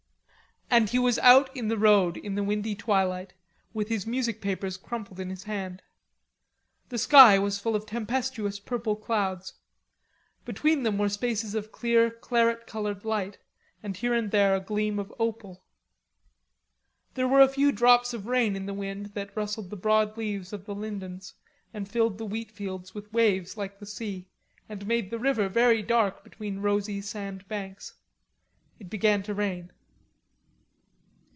And 0.73 0.87
he 0.89 0.99
was 0.99 1.19
out 1.19 1.53
in 1.53 1.67
the 1.67 1.77
road 1.77 2.15
in 2.15 2.35
the 2.35 2.43
windy 2.45 2.75
twilight, 2.75 3.33
with 3.73 3.89
his 3.89 4.07
music 4.07 4.39
papers 4.39 4.77
crumpled 4.77 5.19
in 5.19 5.29
his 5.29 5.43
hand. 5.43 5.81
The 6.87 6.97
sky 6.97 7.37
was 7.37 7.59
full 7.59 7.75
of 7.75 7.85
tempestuous 7.85 8.57
purple 8.57 8.95
clouds; 8.95 9.55
between 10.45 10.83
them 10.83 10.97
were 10.97 11.09
spaces 11.09 11.55
of 11.55 11.73
clear 11.73 12.09
claret 12.09 12.67
colored 12.67 13.03
light, 13.03 13.37
and 13.83 13.97
here 13.97 14.13
and 14.13 14.31
there 14.31 14.55
a 14.55 14.61
gleam 14.61 14.97
of 14.97 15.13
opal. 15.19 15.61
There 17.15 17.27
were 17.27 17.41
a 17.41 17.49
few 17.49 17.73
drops 17.73 18.13
of 18.13 18.25
rain 18.27 18.55
in 18.55 18.65
the 18.65 18.73
wind 18.73 19.07
that 19.07 19.35
rustled 19.35 19.71
the 19.71 19.75
broad 19.75 20.15
leaves 20.15 20.53
of 20.53 20.63
the 20.63 20.73
lindens 20.75 21.33
and 21.73 21.85
filled 21.85 22.17
the 22.17 22.25
wheat 22.25 22.49
fields 22.49 22.95
with 22.95 23.11
waves 23.11 23.57
like 23.57 23.79
the 23.79 23.85
sea, 23.85 24.29
and 24.69 24.87
made 24.87 25.11
the 25.11 25.19
river 25.19 25.49
very 25.49 25.83
dark 25.83 26.23
between 26.23 26.59
rosy 26.61 27.01
sand 27.01 27.45
banks. 27.49 27.95
It 28.79 28.89
began 28.89 29.21
to 29.23 29.33
rain. 29.33 29.73